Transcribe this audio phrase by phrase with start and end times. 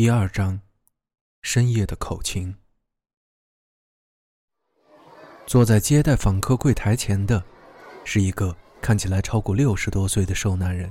[0.00, 0.58] 第二章：
[1.42, 2.56] 深夜的口琴。
[5.46, 7.44] 坐在接待访客柜台前的。
[8.02, 10.90] 是一个看起来超过六十多岁的瘦男人，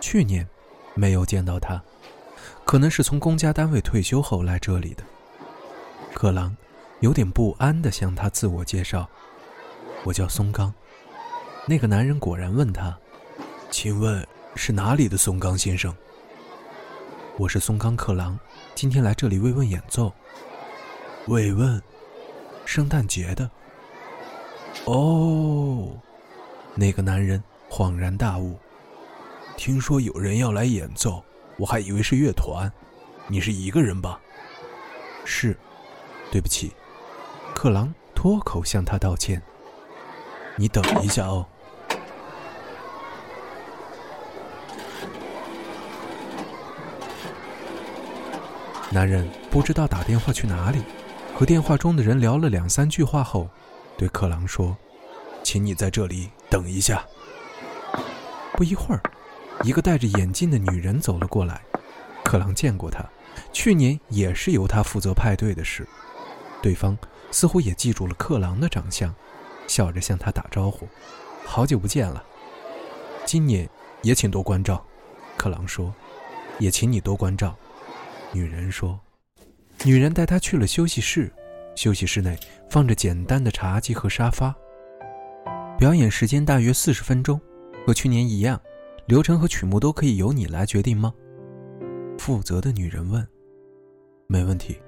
[0.00, 0.48] 去年
[0.94, 1.84] 没有见到他，
[2.64, 5.04] 可能是从公家单位退休后来这里的。
[6.14, 6.56] 克郎
[7.00, 9.06] 有点不安地向他自我介绍
[10.02, 10.72] ：“我叫松冈。”
[11.68, 12.98] 那个男人果然问他
[13.70, 15.94] ：“请问是哪里的松冈先生
[17.40, 18.38] ？”“我是松冈克郎，
[18.74, 20.12] 今天来这里慰问演奏。
[21.28, 21.82] ”“慰问？
[22.66, 23.50] 圣诞节的
[24.84, 25.88] ？”“哦。”
[26.76, 28.58] 那个男人恍然大悟，
[29.56, 31.24] 听说有人要来演奏，
[31.56, 32.70] 我还以为是乐团。
[33.26, 34.20] 你是一个人吧？
[35.24, 35.56] 是，
[36.30, 36.70] 对不起。
[37.54, 39.40] 克郎脱口向他道歉。
[40.56, 41.46] 你等一下哦。
[48.92, 50.82] 男人不知道打电话去哪里，
[51.34, 53.48] 和电话中的人聊了两三句话后，
[53.96, 54.76] 对克朗说。
[55.42, 57.02] 请你在这里等一下。
[58.54, 59.00] 不一会儿，
[59.62, 61.62] 一个戴着眼镜的女人走了过来。
[62.22, 63.02] 克朗见过她，
[63.52, 65.88] 去年也是由她负责派对的事。
[66.60, 66.96] 对方
[67.30, 69.14] 似乎也记住了克朗的长相，
[69.66, 70.86] 笑着向他打招呼
[71.46, 72.22] ：“好久不见了。”
[73.24, 73.66] 今年
[74.02, 74.84] 也请多关照。
[75.38, 75.94] 克朗说
[76.60, 77.56] ：“也请你多关照。”
[78.32, 78.98] 女人说
[79.84, 81.32] ：“女人带他去了休息室。
[81.74, 84.54] 休息室内放着简单的茶几和沙发。”
[85.78, 87.40] 表演时间大约四十分钟，
[87.86, 88.60] 和去年一样，
[89.06, 91.12] 流程和曲目都可以由你来决定吗？
[92.18, 93.26] 负责的女人问。
[94.26, 94.78] 没问题，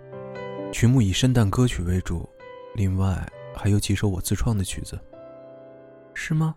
[0.70, 2.28] 曲目以圣诞歌曲为主，
[2.74, 3.26] 另外
[3.56, 5.00] 还有几首我自创的曲子。
[6.14, 6.54] 是吗？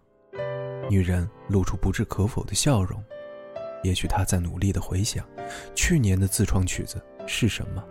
[0.90, 3.02] 女人露出不置可否的笑容，
[3.86, 5.24] 也许他在努力的回想，
[5.76, 7.84] 去年的自创曲子是什么。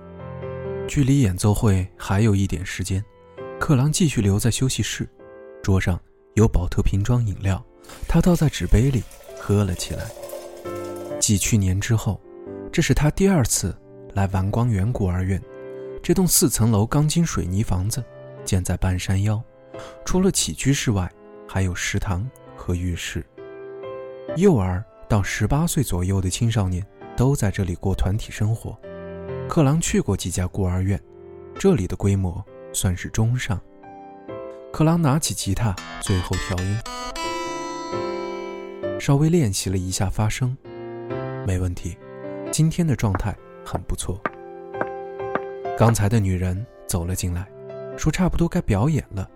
[0.88, 3.03] 距离演奏会还有一点时间，
[3.60, 5.09] 克朗继续留在休息室，
[5.62, 6.00] 桌上。
[6.34, 7.65] 有宝特瓶装饮料，
[8.09, 9.05] 他倒在纸杯里
[9.38, 10.03] 喝了起来。
[11.21, 12.21] 继去年之后，
[12.72, 13.72] 这是他第二次
[14.15, 15.41] 来完光园孤儿院。
[16.03, 18.05] 这栋四层楼钢筋水泥房子
[18.44, 19.41] 建在半山腰，
[20.05, 21.09] 除了起居室外，
[21.47, 23.25] 还有食堂和浴室。
[24.37, 24.84] 幼儿
[25.15, 26.85] 到十八岁左右的青少年
[27.17, 28.77] 都在这里过团体生活。
[29.49, 31.01] 克朗去过几家孤儿院，
[31.57, 33.61] 这里的规模算是中上。
[34.73, 36.77] 克朗拿起吉他，最后调音，
[38.99, 40.57] 稍微练习了一下发声，
[41.47, 41.97] 没问题。
[42.51, 43.33] 今天的状态
[43.65, 44.21] 很不错。
[45.79, 47.49] 刚才的女人走了进来，
[47.97, 49.31] 说差不多该表演了。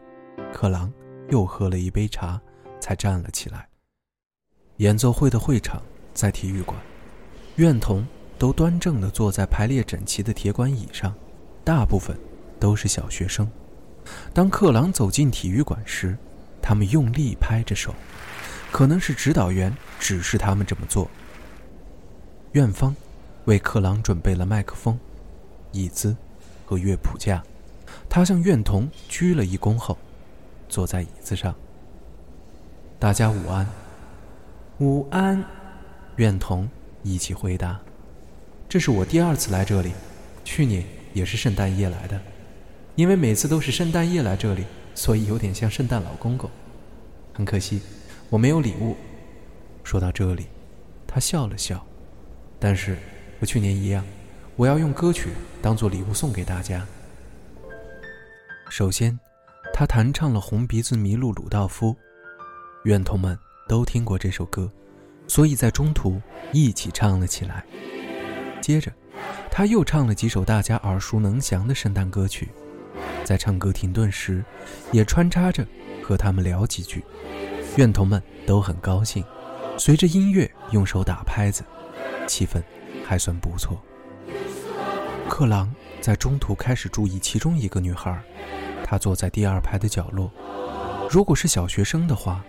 [0.52, 0.92] 克朗
[1.28, 2.40] 又喝了一杯茶，
[2.80, 3.67] 才站了起来。
[4.78, 5.82] 演奏会的会场
[6.14, 6.78] 在体育馆，
[7.56, 8.06] 院童
[8.38, 11.12] 都端正地坐在排列整齐的铁管椅上，
[11.64, 12.16] 大部分
[12.60, 13.48] 都是小学生。
[14.32, 16.16] 当克朗走进体育馆时，
[16.62, 17.92] 他们用力拍着手，
[18.70, 21.10] 可能是指导员指示他们这么做。
[22.52, 22.94] 院方
[23.46, 24.96] 为克朗准备了麦克风、
[25.72, 26.16] 椅子
[26.64, 27.42] 和乐谱架，
[28.08, 29.98] 他向院童鞠了一躬后，
[30.68, 31.52] 坐在椅子上。
[33.00, 33.66] 大家午安，
[34.80, 35.44] 午安，
[36.16, 36.68] 愿童
[37.02, 37.80] 一起回答。
[38.68, 39.90] 这是我第二次来这里，
[40.44, 42.20] 去年也是圣诞夜来的。
[42.94, 44.64] 因为每次都是圣诞夜来这里，
[44.94, 46.48] 所以有点像圣诞老公公。
[47.34, 47.82] 很可惜，
[48.30, 48.96] 我没有礼物。
[49.82, 50.46] 说到这里，
[51.08, 51.84] 他笑了笑。
[52.60, 52.96] 但是
[53.40, 54.04] 和去年一样，
[54.54, 55.30] 我要用歌曲
[55.60, 56.86] 当做礼物送给大家。
[58.70, 59.18] 首先，
[59.74, 61.90] 他弹唱了《红鼻子麋鹿鲁道夫》，
[62.84, 63.36] 愿童们
[63.68, 64.72] 都听过这首歌，
[65.28, 66.20] 所以在中途
[66.52, 67.62] 一起唱了起来。
[68.60, 68.90] 接着，
[69.50, 72.48] 他又唱了几首大家耳熟能详的圣诞歌曲，
[73.24, 74.42] 在唱歌停顿时，
[74.90, 75.64] 也穿插着
[76.02, 77.04] 和他们聊几句。
[77.76, 79.22] 院童们都很高兴，
[79.76, 81.62] 随着音乐用手打拍子，
[82.26, 82.62] 气氛
[83.04, 83.80] 还算不错。
[85.28, 88.18] 克朗在中途开始注意其中一个女孩，
[88.82, 90.32] 她坐在第二排的角落。
[91.10, 92.42] 如果是小学生的话，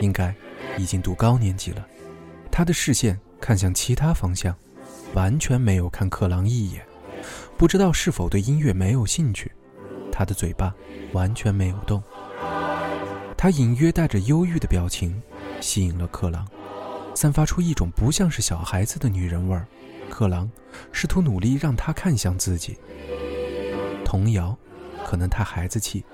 [0.00, 0.34] 应该
[0.76, 1.86] 已经读高年级了。
[2.50, 4.54] 他的视线看向其他方向，
[5.14, 6.84] 完全没有看克朗一眼。
[7.56, 9.50] 不知道是否对音乐没有兴趣，
[10.12, 10.74] 他的嘴巴
[11.12, 12.02] 完全没有动。
[13.36, 15.20] 他隐约带着忧郁的表情，
[15.60, 16.46] 吸引了克朗，
[17.14, 19.66] 散发出一种不像是小孩子的女人味儿。
[20.10, 20.50] 克朗
[20.92, 22.78] 试图努力让他看向自己。
[24.04, 24.56] 童谣
[25.04, 26.04] 可能太孩子气，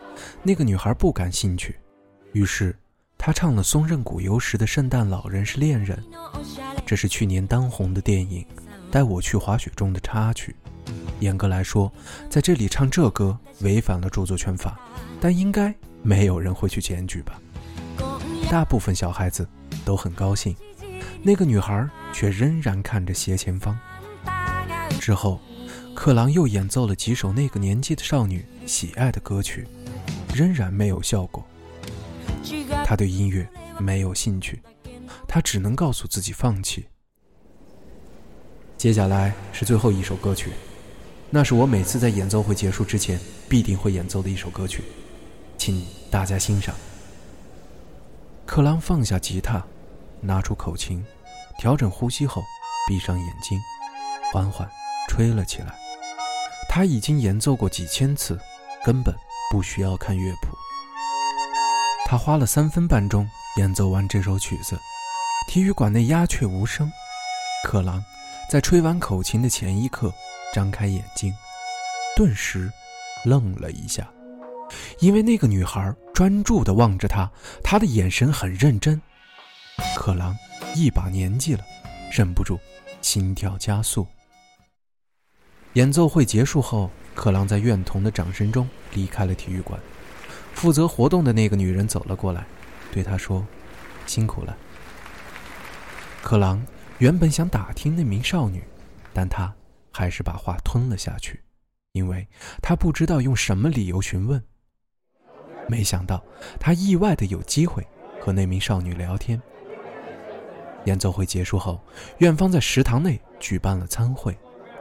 [0.43, 1.79] 那个女孩不感兴趣，
[2.33, 2.75] 于是
[3.23, 6.03] 他唱了松任谷由实的《圣诞老人是恋人》，
[6.87, 8.43] 这是去年当红的电影
[8.91, 10.57] 《带我去滑雪》中的插曲。
[11.19, 11.93] 严格来说，
[12.31, 14.81] 在这里唱这歌违反了著作权法，
[15.21, 15.73] 但应该
[16.03, 17.39] 没有人会去检举吧？
[18.51, 19.47] 大部分小孩子
[19.85, 20.57] 都很高兴。
[21.23, 23.79] 那个女孩却仍然看着斜前方。
[24.99, 25.39] 之后，
[25.95, 29.69] 克朗又演奏了几首那个年纪的少女喜爱的歌曲，
[30.35, 31.47] 仍然没有效果。
[32.91, 33.49] 他对音乐
[33.79, 34.61] 没有兴趣，
[35.29, 36.89] 他只能告诉自己放弃。
[38.77, 40.51] 接下来是最后一首歌曲，
[41.31, 43.17] 那是我每次在演奏会结束之前
[43.49, 44.83] 必定会演奏的一首歌曲，
[45.57, 46.75] 请大家欣赏。
[48.45, 49.65] 克朗放下吉他。
[50.21, 51.07] 拿出口琴，
[51.61, 52.43] 调整呼吸后，
[52.89, 53.57] 闭上眼睛，
[54.33, 54.69] 缓缓
[55.09, 55.79] 吹了起来。
[56.69, 58.37] 他已经演奏过几千次，
[58.85, 59.15] 根本
[59.49, 60.49] 不需要看乐谱。
[62.11, 64.77] 他花了三分半钟演奏完这首曲子。
[65.47, 66.91] 体育馆内鸦雀无声。
[67.65, 68.05] 克朗
[68.51, 70.13] 在吹完口琴的前一刻
[70.53, 71.33] 张开眼睛，
[72.17, 72.69] 顿时
[73.25, 74.11] 愣了一下，
[74.99, 77.31] 因为那个女孩专注地望着他，
[77.63, 79.01] 他的眼神很认真。
[79.97, 80.37] 克朗
[80.75, 81.65] 一把年纪了，
[82.11, 82.59] 忍不住
[83.01, 84.05] 心跳加速。
[85.75, 89.81] 演奏会结束后，克朗在院童的掌声中离开了体育馆。
[90.55, 92.45] 负责活动的那个女人走了过来，
[92.93, 93.47] 对他说
[94.07, 94.57] ：“辛苦了。”
[96.23, 96.65] 克朗
[96.99, 98.63] 原本想打听那名少女，
[99.13, 99.53] 但他
[99.91, 101.43] 还是把话吞了下去，
[101.93, 102.29] 因为
[102.61, 104.43] 他不知道用什么理由询问。
[105.67, 106.23] 没想到
[106.59, 107.87] 他意外的有机会
[108.21, 109.41] 和那名少女聊天。
[110.85, 111.81] 演奏会结束后，
[112.19, 114.37] 院方在食堂内举办了餐会，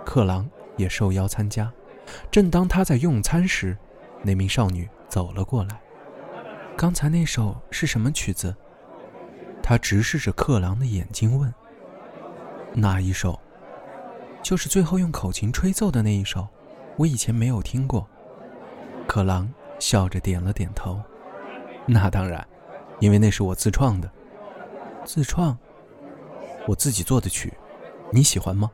[0.05, 1.71] 克朗也受邀参加。
[2.31, 3.77] 正当他在用餐时，
[4.23, 5.81] 那名少女走了过来。
[6.77, 8.55] 刚才那首是什么曲子？
[9.61, 11.53] 他直视着克朗的眼睛问
[12.73, 13.37] ：“哪一首？
[14.41, 16.47] 就是最后用口琴吹奏的那一首。
[16.95, 18.07] 我以前没有听过。”
[19.07, 21.01] 克朗笑着点了点头
[21.85, 22.47] ：“那当然，
[22.99, 24.09] 因为那是我自创的。
[25.03, 25.57] 自创。”
[26.67, 27.51] 我自己做的曲，
[28.11, 28.69] 你喜欢吗？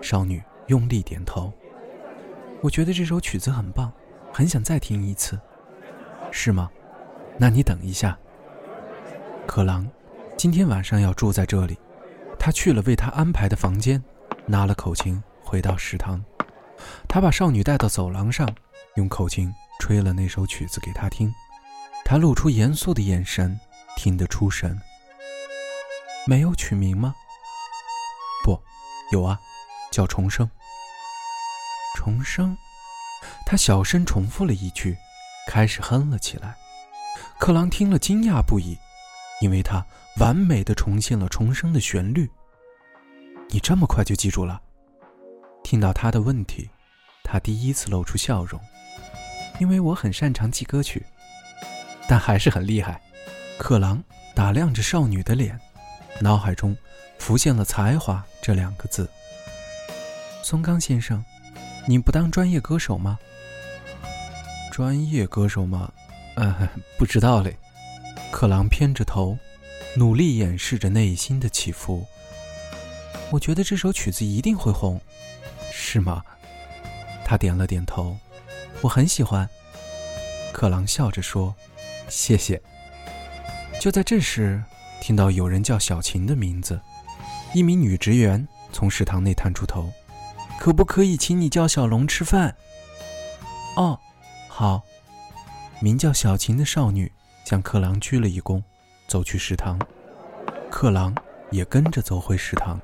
[0.00, 1.52] 少女用力点头。
[2.62, 3.92] 我觉得这首曲子很棒，
[4.32, 5.38] 很想再听一次。
[6.30, 6.70] 是吗？
[7.38, 8.16] 那你等一下。
[9.46, 9.88] 克朗
[10.36, 11.78] 今天晚上要住在这里。
[12.38, 14.02] 他去了为他安排的房间，
[14.46, 16.24] 拿了口琴回到食堂。
[17.06, 18.48] 他把少女带到走廊上，
[18.94, 21.30] 用口琴吹了那首曲子给她听。
[22.02, 23.60] 他露出严肃的眼神，
[23.96, 24.80] 听得出神。
[26.26, 27.14] 没有取名吗？
[28.42, 28.58] 不，
[29.12, 29.38] 有啊，
[29.90, 30.50] 叫重生。
[31.94, 32.56] 重生，
[33.50, 34.96] 他小声重复了一句，
[35.48, 36.54] 开始哼了起来。
[37.40, 38.78] 克朗听了惊讶不已，
[39.40, 39.84] 因为他
[40.20, 42.30] 完美的重现了重生的旋律。
[43.48, 44.62] 你这么快就记住了？
[45.64, 46.70] 听到他的问题，
[47.24, 48.60] 他第一次露出笑容，
[49.58, 51.04] 因为我很擅长记歌曲，
[52.06, 53.02] 但还是很厉害。
[53.58, 54.00] 克朗
[54.32, 55.60] 打量着少女的脸。
[56.20, 56.76] 脑海中
[57.18, 59.10] 浮现了“才华”这两个字。
[60.44, 61.24] 松冈先生，
[61.88, 63.18] 你不当专业歌手吗？
[64.80, 65.92] 专业歌手吗？
[66.36, 67.54] 呃，不知道嘞。
[68.32, 69.36] 克朗偏着头，
[69.94, 72.06] 努力掩饰着内心的起伏。
[73.30, 74.98] 我觉得这首曲子一定会红，
[75.70, 76.24] 是吗？
[77.26, 78.16] 他点了点头。
[78.80, 79.46] 我很喜欢。
[80.50, 81.54] 克朗笑着说
[82.08, 82.58] ：“谢谢。”
[83.78, 84.62] 就在这时。
[85.02, 86.80] 听到有人叫小琴的名字，
[87.52, 89.92] 一名女职员从食堂内探出头
[90.58, 92.56] ：“可不可以请你叫小龙吃饭
[93.76, 93.98] ？”“哦，
[94.60, 94.82] 好。”
[95.80, 97.10] 名叫小琴的少女
[97.46, 98.62] 向克朗鞠了一躬，
[99.08, 99.78] 走去食堂。
[100.70, 101.14] 克朗
[101.50, 102.78] 也跟着走回食堂。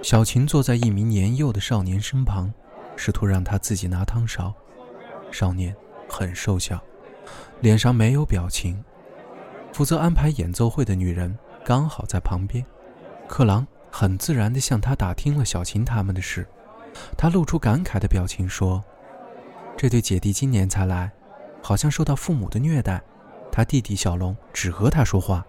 [0.00, 2.54] 小琴坐在一名年幼的少年身旁，
[2.94, 4.54] 试图让他自己拿汤勺。
[5.32, 5.74] 少年
[6.08, 6.80] 很瘦小，
[7.60, 8.80] 脸上没有表情。
[9.72, 12.64] 负责安排演奏会的女人刚好在旁边，
[13.26, 16.46] 克朗很自然地向他打听了小琴他们的事。
[17.16, 18.82] 他露出感慨的表情说
[19.78, 21.08] ：“这对姐弟今年才来，
[21.62, 23.00] 好像受到父母的虐待。
[23.52, 25.46] 他弟弟小龙只和他说话。”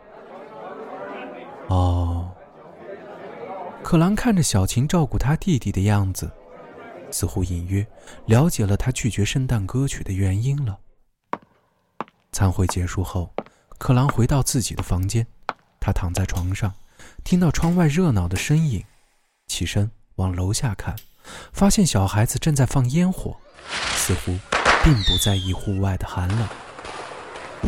[1.67, 2.31] 哦。
[3.81, 6.29] 克朗看着小琴照顾他弟弟的样子，
[7.09, 7.83] 似乎隐约
[8.27, 10.77] 了解了他拒绝圣诞歌曲的原因了。
[12.31, 13.33] 餐会结束后，
[13.79, 15.25] 克朗回到自己的房间，
[15.79, 16.71] 他躺在床上，
[17.23, 18.83] 听到窗外热闹的身影，
[19.47, 20.95] 起身往楼下看，
[21.51, 23.35] 发现小孩子正在放烟火，
[24.09, 24.35] 似乎
[24.83, 26.47] 并不在意户外的寒冷。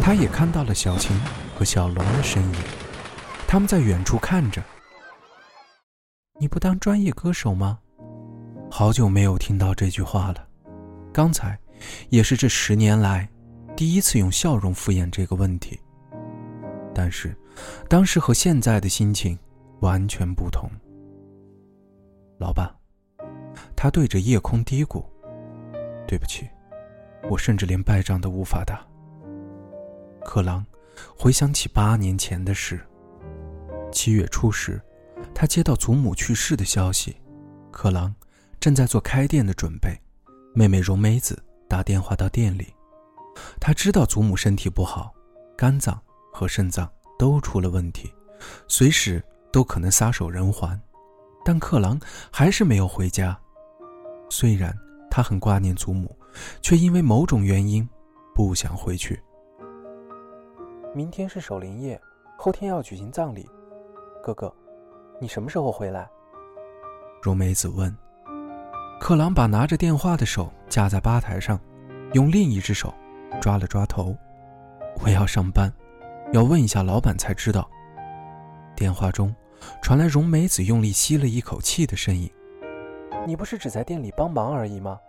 [0.01, 1.15] 他也看到了小琴
[1.55, 2.55] 和小龙的身影，
[3.47, 4.63] 他们在远处看着。
[6.39, 7.77] 你不当专业歌手吗？
[8.71, 10.47] 好久没有听到这句话了。
[11.13, 11.55] 刚才，
[12.09, 13.29] 也是这十年来，
[13.77, 15.79] 第一次用笑容敷衍这个问题。
[16.95, 17.37] 但是，
[17.87, 19.37] 当时和现在的心情
[19.81, 20.67] 完全不同。
[22.39, 22.73] 老爸，
[23.75, 25.03] 他对着夜空嘀咕
[26.07, 26.49] ：“对不起，
[27.29, 28.85] 我甚至连败仗都无法打。”
[30.23, 30.65] 克朗
[31.17, 32.79] 回想起八年前的事，
[33.91, 34.81] 七月初时。
[35.35, 37.15] 他接到祖母去世的消息，
[37.71, 38.13] 克朗
[38.59, 39.95] 正在做开店的准备。
[40.53, 42.73] 妹妹荣美子打电话到店里，
[43.59, 45.13] 他知道祖母身体不好，
[45.55, 45.97] 肝脏
[46.33, 46.89] 和肾脏
[47.19, 48.11] 都出了问题，
[48.67, 50.79] 随时都可能撒手人寰。
[51.45, 51.99] 但克朗
[52.31, 53.39] 还是没有回家。
[54.29, 54.75] 虽然
[55.11, 56.17] 他很挂念祖母，
[56.61, 57.87] 却因为某种原因
[58.33, 59.21] 不想回去。
[60.95, 61.99] 明天是守灵夜，
[62.37, 63.47] 后天要举行葬礼，
[64.23, 64.51] 哥哥。
[65.19, 66.09] 你什么时候回来？
[67.21, 67.95] 荣美子问。
[68.99, 71.59] 克朗把拿着电话的手架在吧台上，
[72.13, 72.93] 用另一只手
[73.41, 74.15] 抓了抓头。
[75.03, 75.71] 我要上班，
[76.31, 77.69] 要问一下老板才知道。
[78.75, 79.35] 电话中
[79.81, 82.31] 传来荣美子用力吸了一口气的声音。
[83.31, 84.99] 你不是只在店里帮忙而已吗？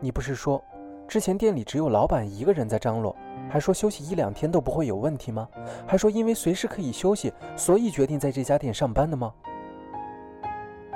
[0.00, 0.62] 你不是说，
[1.08, 3.16] 之前店里只有老板一个人在张罗，
[3.48, 5.48] 还说休息一两天都不会有问题吗？
[5.86, 9.32] 还说因为随时可以休息，所以决定在这家店上班的吗？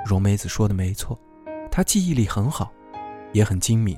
[0.05, 1.17] 荣美子说的没错，
[1.71, 2.71] 她记忆力很好，
[3.33, 3.97] 也很精明，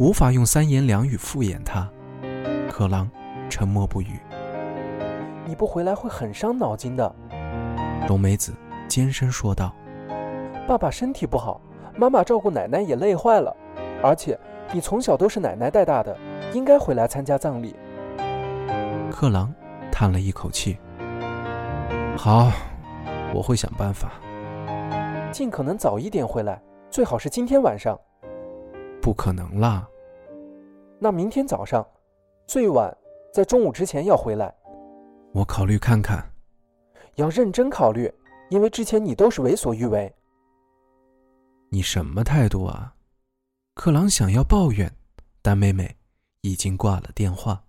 [0.00, 1.88] 无法用三言两语敷衍她。
[2.68, 3.08] 可狼
[3.48, 4.18] 沉默不语。
[5.46, 7.14] 你不回来会很伤脑筋的，
[8.08, 8.52] 荣美子
[8.88, 9.72] 尖声说道。
[10.66, 11.60] 爸爸身体不好，
[11.96, 13.56] 妈妈照顾奶奶也累坏了，
[14.02, 14.38] 而且
[14.72, 16.16] 你从小都是奶奶带大的，
[16.52, 17.74] 应该回来参加葬礼。
[19.10, 19.52] 克朗
[19.90, 20.76] 叹了一口气。
[22.18, 22.50] 好，
[23.34, 24.12] 我会想办法。
[25.32, 26.60] 尽可能早一点回来，
[26.90, 27.98] 最好是今天晚上。
[29.00, 29.88] 不可能啦。
[30.98, 31.86] 那明天早上，
[32.46, 32.94] 最晚
[33.32, 34.54] 在中午之前要回来。
[35.32, 36.22] 我考虑看看。
[37.14, 38.12] 要认真考虑，
[38.50, 40.12] 因为之前你都是为所欲为。
[41.68, 42.94] 你什么态度啊？
[43.74, 44.90] 克朗想要抱怨，
[45.42, 45.96] 但妹妹
[46.40, 47.62] 已经挂了电话。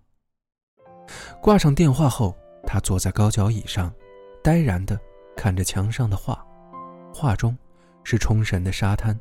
[1.42, 3.92] 挂上电话后，他坐在高脚椅上，
[4.42, 4.98] 呆然的
[5.36, 6.44] 看着墙上的画。
[7.12, 7.56] 画中
[8.04, 9.18] 是冲绳的沙滩。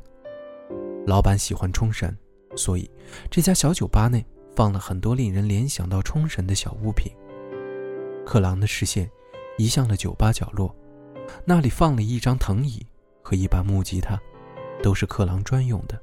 [1.05, 2.15] 老板喜欢冲绳，
[2.55, 2.89] 所以
[3.31, 4.23] 这家小酒吧内
[4.55, 7.11] 放了很多令人联想到冲绳的小物品。
[8.25, 9.09] 克朗的视线
[9.57, 10.75] 移向了酒吧角落，
[11.45, 12.85] 那里放了一张藤椅
[13.23, 14.21] 和一把木吉他，
[14.81, 15.99] 都是克朗专用的。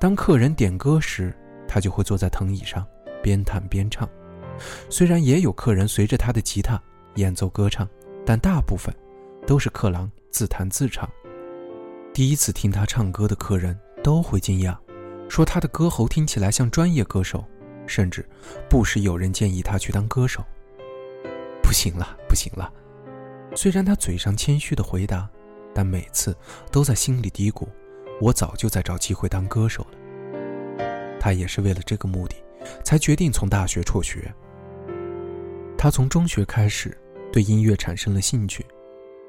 [0.00, 1.34] 当客人点歌时，
[1.66, 2.86] 他就会坐在藤椅上
[3.22, 4.08] 边弹边唱。
[4.88, 6.80] 虽然也有客人随着他的吉他
[7.14, 7.88] 演奏歌唱，
[8.24, 8.94] 但大部分
[9.46, 10.10] 都是克朗。
[10.34, 11.08] 自弹自唱。
[12.12, 14.76] 第一次听他唱歌的客人都会惊讶，
[15.28, 17.44] 说他的歌喉听起来像专业歌手，
[17.86, 18.28] 甚至
[18.68, 20.44] 不时有人建议他去当歌手。
[21.62, 22.68] 不行了，不行了。
[23.54, 25.30] 虽然他嘴上谦虚的回答，
[25.72, 26.36] 但每次
[26.72, 27.64] 都在心里嘀咕
[28.20, 29.98] ：“我早就在找机会当歌手了。”
[31.20, 32.36] 他也是为了这个目的，
[32.84, 34.32] 才决定从大学辍学。
[35.76, 36.96] 他从中学开始
[37.32, 38.64] 对音乐产生了兴趣。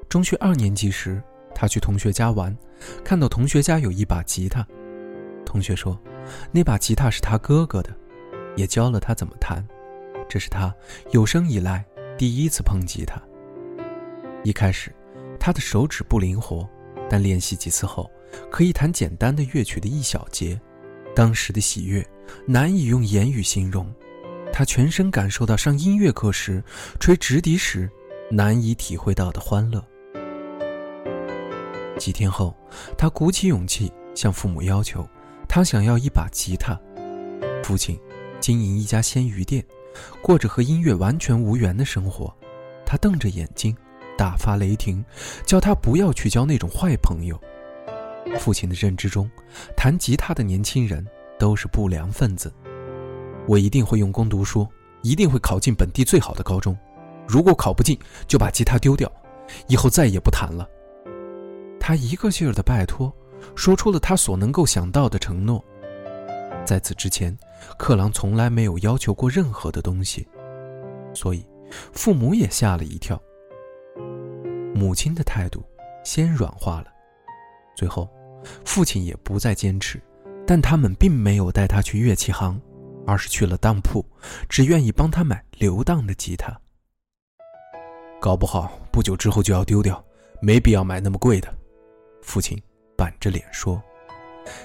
[0.08, 1.22] 中学二年级时，
[1.54, 2.56] 他去同学家玩，
[3.04, 4.66] 看到同学家有一把吉他。
[5.44, 5.98] 同学说，
[6.52, 7.90] 那把吉他是他哥哥的，
[8.56, 9.66] 也教了他怎么弹。
[10.28, 10.74] 这是他
[11.12, 11.84] 有生以来
[12.18, 13.20] 第一次碰吉他。
[14.44, 14.94] 一开始，
[15.40, 16.68] 他的手指不灵活，
[17.08, 18.10] 但练习几次后，
[18.50, 20.60] 可以弹简单的乐曲的一小节。
[21.14, 22.06] 当时的喜悦
[22.46, 23.90] 难以用言语形容，
[24.52, 26.62] 他全身感受到上音乐课时
[27.00, 27.90] 吹直笛时
[28.30, 29.82] 难以体会到的欢乐。
[31.98, 32.54] 几天后，
[32.98, 35.08] 他鼓起勇气向父母要求，
[35.48, 36.78] 他想要一把吉他。
[37.62, 37.98] 父亲
[38.38, 39.64] 经营一家鲜鱼店，
[40.20, 42.30] 过着和音乐完全无缘的生活。
[42.84, 43.74] 他瞪着眼睛，
[44.18, 45.02] 大发雷霆，
[45.46, 47.40] 叫他不要去交那种坏朋友。
[48.38, 49.30] 父亲的认知中，
[49.76, 51.06] 弹吉他的年轻人
[51.38, 52.52] 都是不良分子。
[53.46, 54.66] 我一定会用功读书，
[55.02, 56.76] 一定会考进本地最好的高中。
[57.26, 59.10] 如果考不进，就把吉他丢掉，
[59.68, 60.68] 以后再也不弹了。
[61.78, 63.12] 他一个劲儿的拜托，
[63.54, 65.64] 说出了他所能够想到的承诺。
[66.64, 67.36] 在此之前，
[67.78, 70.26] 克朗从来没有要求过任何的东西，
[71.14, 71.46] 所以
[71.92, 73.20] 父母也吓了一跳。
[74.74, 75.64] 母亲的态度
[76.02, 76.86] 先软化了，
[77.76, 78.08] 最后，
[78.64, 80.00] 父亲也不再坚持，
[80.46, 82.60] 但他们并没有带他去乐器行，
[83.06, 84.04] 而是去了当铺，
[84.48, 86.56] 只愿意帮他买流当的吉他。
[88.20, 90.02] 搞不好不久之后就要丢掉，
[90.40, 91.52] 没必要买那么贵的。
[92.22, 92.60] 父亲
[92.96, 93.80] 板着脸说：“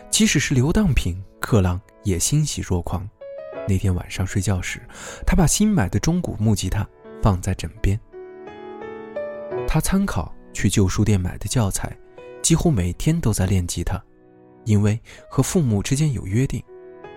[0.09, 3.07] 即使是流当品，克朗也欣喜若狂。
[3.67, 4.81] 那天晚上睡觉时，
[5.27, 6.87] 他把新买的中古木吉他
[7.21, 7.99] 放在枕边。
[9.67, 11.95] 他参考去旧书店买的教材，
[12.41, 14.01] 几乎每天都在练吉他。
[14.65, 16.61] 因为和父母之间有约定，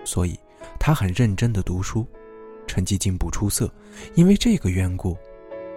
[0.03, 0.39] 所以
[0.79, 2.05] 他很认真地读书，
[2.65, 3.71] 成绩进步出色。
[4.15, 5.15] 因为这个缘故。”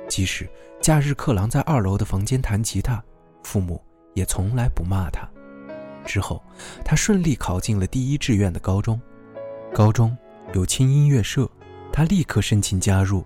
[0.08, 0.48] 即使
[0.80, 3.04] 假日克朗在二楼的房间弹吉他，
[3.42, 3.78] 父母
[4.14, 5.28] 也从来不骂他。
[6.06, 6.42] 之后，
[6.82, 8.98] 他顺利考进了第一志愿的高中。
[9.74, 10.16] 高中
[10.54, 11.46] 有轻音乐社，
[11.92, 13.22] 他立刻申请加入，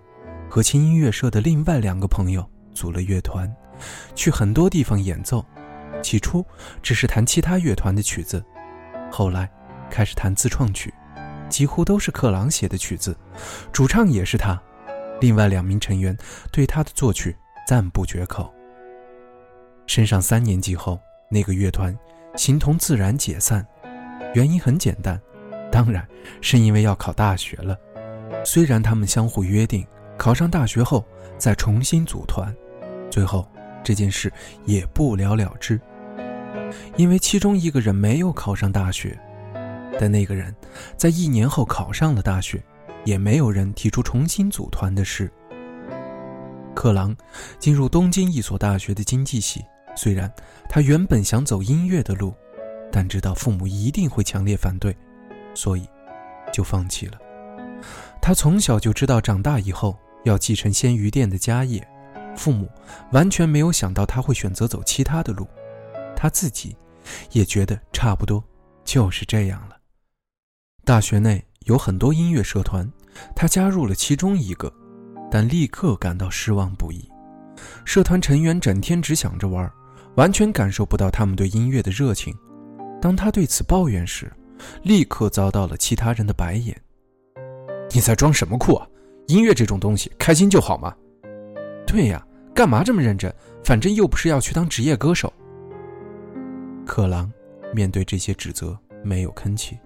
[0.49, 3.49] 和轻音乐社的另外两个朋友组了乐团，
[4.13, 5.41] 去很多地方演奏。
[6.03, 6.45] 起初
[6.83, 8.43] 只是弹其他乐团的曲子，
[9.09, 9.49] 后来
[9.89, 10.93] 开始弹自创曲，
[11.49, 13.17] 几乎都是克朗写的曲子，
[13.71, 14.61] 主唱也是他。
[15.21, 16.15] 另外两名成员
[16.51, 18.53] 对他的作曲赞不绝口。
[19.87, 21.97] 升上三年级后，那个乐团
[22.35, 23.65] 形同自然解散，
[24.33, 25.19] 原因很简单，
[25.71, 26.05] 当然
[26.41, 27.77] 是因为要考大学了。
[28.45, 29.85] 虽然他们相互约定
[30.17, 31.05] 考上大学后
[31.37, 32.53] 再重新组团，
[33.09, 33.47] 最后
[33.83, 34.31] 这件事
[34.65, 35.79] 也不了了之，
[36.97, 39.19] 因为其中一个人没有考上大学，
[39.99, 40.55] 但那个人
[40.97, 42.63] 在一年后考上了大学。
[43.05, 45.29] 也没有人提出重新组团的事。
[46.73, 47.13] 克朗
[47.59, 49.61] 进入东京一所大学的经济系，
[49.93, 50.31] 虽然
[50.69, 52.33] 他原本想走音乐的路，
[52.89, 54.95] 但知道父母一定会强烈反对，
[55.53, 55.85] 所以
[56.53, 57.17] 就放弃了。
[58.21, 61.85] 他从小就知道长大以后要继承鲜鱼店的家业，
[62.37, 62.69] 父母
[63.11, 65.45] 完全没有想到他会选择走其他的路，
[66.23, 66.73] 他自己
[67.33, 68.41] 也觉得差不多
[68.85, 69.75] 就是这样了。
[70.85, 71.43] 大学内。
[71.65, 72.85] 有很多音乐社团，
[73.33, 74.69] 他加入了其中一个，
[75.31, 77.09] 但立刻感到失望不已。
[77.85, 79.71] 社团成员整天只想着玩，
[80.15, 82.35] 完全感受不到他们对音乐的热情。
[83.01, 84.29] 当他对此抱怨时，
[84.81, 86.77] 立刻遭到了其他人的白眼
[87.95, 88.85] ：“你在装什么酷啊？
[89.27, 90.93] 音乐这种东西，开心就好嘛。
[91.87, 92.21] ”“对呀，
[92.53, 93.33] 干嘛这么认真？
[93.63, 95.31] 反正又不是要去当职业歌手。”
[96.93, 97.27] 克朗
[97.73, 99.79] 面对这些指责，没有吭气。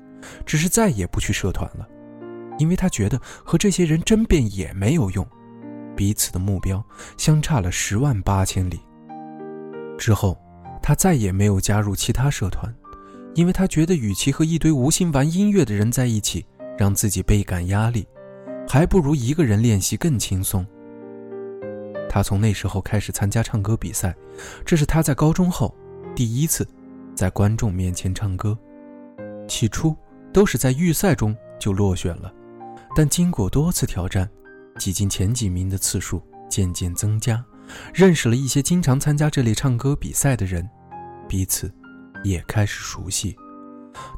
[0.46, 1.88] 只是再也不去社团了，
[2.60, 5.26] 因为他觉得和这些人争辩也没有用，
[5.96, 6.86] 彼此的目标
[7.17, 8.82] 相差了十万八千里。
[9.98, 10.38] 之后，
[10.82, 12.76] 他再也没有加入其他社团，
[13.36, 16.46] 因为他觉得与其和一堆无心玩音乐的人在一起，
[16.78, 18.06] 让自己倍感压力，
[18.67, 20.67] 还不如一个人练习更轻松。
[22.10, 24.13] 他从那时候开始参加唱歌比赛，
[24.65, 25.74] 这是他在高中后
[26.13, 26.67] 第一次
[27.17, 28.58] 在观众面前唱歌。
[29.49, 29.93] 起初。
[30.34, 32.32] 都是在预赛中就落选了，
[32.95, 34.30] 但经过多次挑战，
[34.77, 37.43] 挤进前几名的次数渐渐增加，
[37.91, 40.69] 认识了一些经常参加这类唱歌比赛的人，
[41.27, 41.73] 彼此
[42.23, 43.36] 也开始熟悉。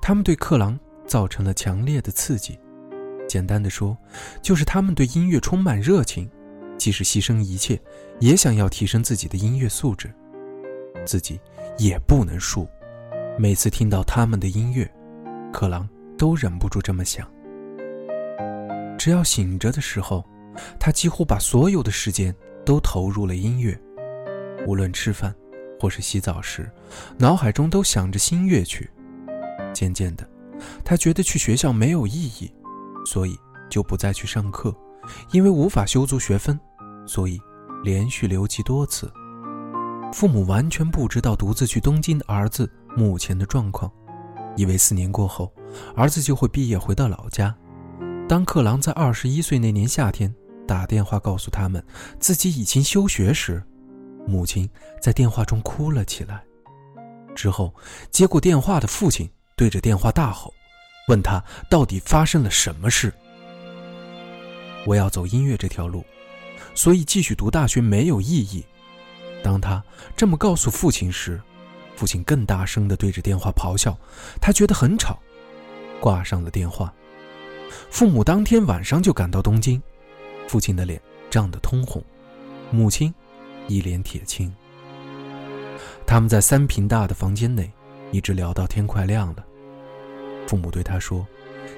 [0.02, 2.60] 他们对克朗造成了强烈的刺激。
[3.26, 3.96] 简单的说，
[4.42, 6.30] 就是他们对音乐充满热情，
[6.78, 7.80] 即使牺牲一切，
[8.20, 10.14] 也想要提升自己的音乐素质，
[11.06, 11.40] 自己
[11.78, 12.68] 也不能输。
[13.42, 14.86] 每次听到他们的音乐，
[15.54, 15.88] 克朗。
[16.18, 17.26] 都忍不住这么想。
[18.98, 20.22] 只要醒着的时候，
[20.78, 23.82] 他几乎把所有的时间都投入了音乐，
[24.68, 25.34] 无论吃饭
[25.80, 26.70] 或是洗澡时，
[27.18, 28.90] 脑海中都想着新乐曲。
[29.74, 30.30] 渐渐的，
[30.84, 32.52] 他觉得去学校没有意义，
[33.06, 33.34] 所以
[33.70, 34.76] 就不再去上课，
[35.32, 36.60] 因为无法修足学分，
[37.08, 37.40] 所以
[37.82, 39.10] 连续留级多次。
[40.12, 43.92] 父母完全不知道独自去东京的儿子目前的状况。
[44.56, 45.54] 以为四年过后，
[45.96, 47.56] 儿子就会毕业回到老家。
[48.28, 50.34] 当克朗在二十一岁那年夏天
[50.68, 51.84] 打电话告诉他们
[52.20, 53.64] 自己已经休学时，
[54.28, 54.70] 母亲
[55.02, 56.44] 在电话中哭了起来。
[57.36, 57.74] 之后，
[58.12, 60.54] 接过电话的父亲对着电话大吼，
[61.08, 63.14] 问他到底发生了什么事。
[64.86, 66.04] 我要走音乐这条路，
[66.76, 68.66] 所以继续读大学没有意义。
[69.42, 69.82] 当他
[70.18, 71.42] 这么告诉父亲时，
[72.00, 73.94] 父亲更大声地对着电话咆哮，
[74.40, 75.20] 他觉得很吵，
[76.00, 76.94] 挂上了电话。
[77.92, 79.84] 父母当天晚上就赶到东京，
[80.48, 80.98] 父亲的脸
[81.30, 82.02] 涨得通红，
[82.72, 83.14] 母亲
[83.68, 84.50] 一脸铁青。
[86.08, 87.70] 他们在三平大的房间内
[88.14, 89.44] 一直聊到天快亮了。
[90.48, 91.28] 父母对他说：“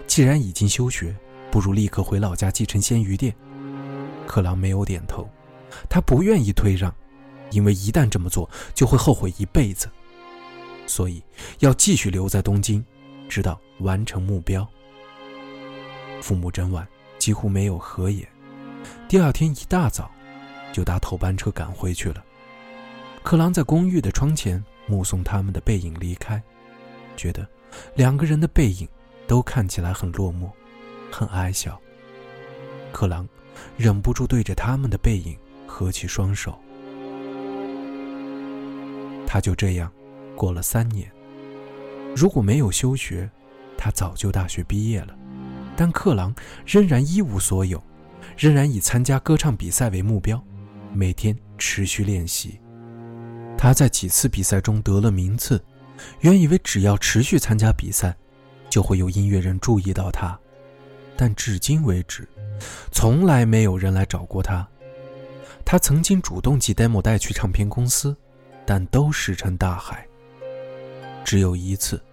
[0.06, 1.16] 既然已经休学，
[1.50, 3.36] 不如立刻回老家继承鲜鱼店。”
[4.30, 5.28] 克朗没有点头，
[5.90, 6.94] 他不愿意退让，
[7.50, 9.90] 因为一旦这么做就会后悔一辈子，
[10.86, 11.24] 所以
[11.60, 12.84] 要继续留在东京，
[13.30, 14.68] 直到完成目标。
[16.22, 18.28] 父母整晚几乎没有合眼，
[19.08, 20.12] 第二天一大早
[20.72, 22.24] 就搭头班车赶回去了。
[23.24, 26.42] 克朗在公寓的窗前目送他们的背影离开，
[27.16, 27.48] 觉得
[27.96, 28.88] 两个人的背影
[29.28, 30.50] 都看起来很落寞，
[31.12, 31.80] 很矮小。
[32.92, 33.28] 克朗
[33.78, 36.60] 忍不住对着他们的背影合起双手。
[39.26, 39.92] 他就这样
[40.36, 41.12] 过了三年。
[42.16, 43.30] 如果没有休学，
[43.78, 45.16] 他早就大学毕业了。
[45.76, 47.82] 但克朗仍然一无所有，
[48.38, 50.44] 仍然以参加歌唱比赛为目标，
[50.94, 52.60] 每天持续练习。
[53.58, 55.64] 他在几次比赛中得了名次，
[56.20, 58.16] 原以为只要持续参加比赛，
[58.70, 60.38] 就会有音乐人注意到他，
[61.16, 62.28] 但至今为止，
[62.92, 64.68] 从来没有人来找过他。
[65.64, 68.16] 他曾经主动寄 demo 带去唱片公司，
[68.66, 70.06] 但都石沉大海。
[71.32, 72.04] 只有一次，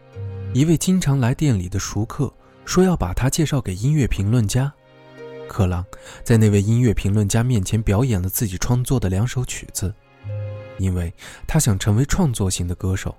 [0.54, 2.32] 一位经常来店里的熟客
[2.64, 4.72] 说要把他介绍给音乐评论家，
[5.48, 5.84] 克朗
[6.22, 9.92] 在那位音乐评论家面前表演了自己创作的两首曲子。
[10.78, 11.12] 因为
[11.48, 13.12] 他想成为创作型的歌手，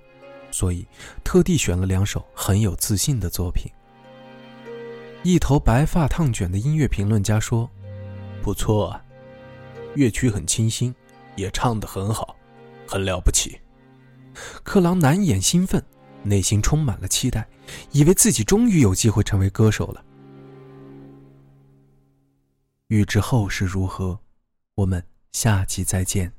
[0.50, 0.86] 所以
[1.22, 3.70] 特地选了两首很有自信的作品。
[5.22, 7.68] 一头白发烫卷的音乐评论家说
[8.40, 9.04] ：“不错啊，
[9.94, 10.94] 乐曲很清新，
[11.36, 12.34] 也唱得很好，
[12.88, 13.60] 很了不起。”
[14.62, 15.82] 克朗难掩兴奋，
[16.22, 17.46] 内心充满了期待，
[17.92, 20.04] 以为自己终于有机会成为歌手了。
[22.88, 24.18] 欲知后事如何，
[24.74, 26.32] 我们下期再见。